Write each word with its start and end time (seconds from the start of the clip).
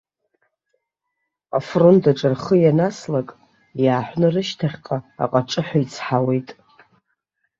Афронт 1.57 2.03
аҿы 2.11 2.27
рхы 2.33 2.55
ианаслак 2.61 3.29
иааҳәны 3.83 4.27
рышьтахьҟа 4.33 4.97
аҟаҿыҳәа 5.23 5.79
ицҳауеит. 5.83 6.49